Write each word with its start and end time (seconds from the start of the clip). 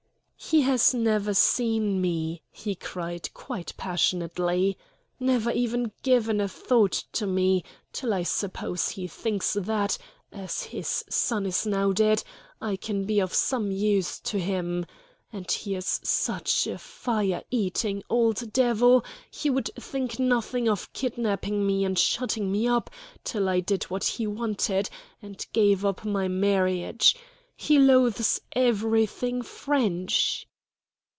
"He 0.43 0.61
has 0.61 0.91
never 0.93 1.33
seen 1.35 2.01
me," 2.01 2.41
he 2.51 2.73
cried 2.75 3.31
quite 3.33 3.73
passionately, 3.77 4.75
"never 5.19 5.49
even 5.51 5.91
given 6.01 6.41
a 6.41 6.47
thought 6.49 6.91
to 7.13 7.27
me, 7.27 7.63
till 7.93 8.11
I 8.13 8.23
suppose 8.23 8.89
he 8.89 9.07
thinks 9.07 9.53
that, 9.53 9.97
as 10.31 10.63
his 10.63 11.05
son 11.07 11.45
is 11.45 11.65
now 11.67 11.91
dead, 11.93 12.23
I 12.59 12.75
can 12.75 13.05
be 13.05 13.21
of 13.21 13.33
some 13.35 13.71
use 13.71 14.19
to 14.21 14.39
him. 14.39 14.87
And 15.31 15.49
he 15.49 15.75
is 15.75 16.01
such 16.03 16.65
a 16.67 16.79
fire 16.79 17.43
eating 17.51 18.01
old 18.09 18.51
devil 18.51 19.05
he 19.29 19.49
would 19.49 19.69
think 19.79 20.17
nothing 20.19 20.67
of 20.67 20.91
kidnapping 20.91 21.65
me 21.65 21.85
and 21.85 21.97
shutting 21.97 22.51
me 22.51 22.67
up 22.67 22.89
till 23.23 23.47
I 23.47 23.59
did 23.61 23.83
what 23.85 24.03
he 24.03 24.25
wanted, 24.27 24.89
and 25.21 25.45
gave 25.53 25.85
up 25.85 26.03
my 26.03 26.27
marriage. 26.27 27.15
He 27.53 27.77
loathes 27.77 28.41
everything 28.55 29.43
French." 29.43 30.47